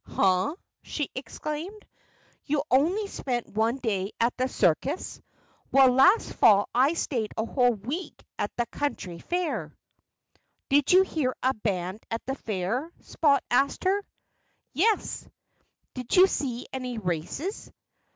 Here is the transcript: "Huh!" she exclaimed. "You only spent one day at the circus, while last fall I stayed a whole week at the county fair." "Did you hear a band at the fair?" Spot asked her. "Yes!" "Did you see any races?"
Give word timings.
"Huh!" 0.03 0.55
she 0.81 1.11
exclaimed. 1.13 1.85
"You 2.45 2.63
only 2.71 3.05
spent 3.05 3.45
one 3.49 3.75
day 3.77 4.13
at 4.19 4.35
the 4.35 4.47
circus, 4.49 5.21
while 5.69 5.91
last 5.91 6.33
fall 6.33 6.69
I 6.73 6.93
stayed 6.95 7.33
a 7.37 7.45
whole 7.45 7.75
week 7.75 8.23
at 8.39 8.49
the 8.57 8.65
county 8.65 9.19
fair." 9.19 9.77
"Did 10.69 10.91
you 10.91 11.03
hear 11.03 11.35
a 11.43 11.53
band 11.53 12.03
at 12.09 12.25
the 12.25 12.33
fair?" 12.33 12.91
Spot 13.01 13.43
asked 13.51 13.83
her. 13.83 14.01
"Yes!" 14.73 15.27
"Did 15.93 16.15
you 16.15 16.25
see 16.25 16.65
any 16.73 16.97
races?" 16.97 17.71